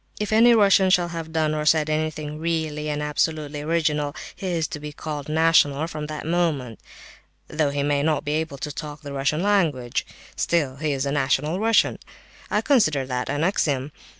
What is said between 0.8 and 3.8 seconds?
shall have done or said anything really and absolutely